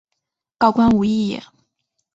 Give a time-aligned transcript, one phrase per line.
[0.57, 1.43] 告官无益也。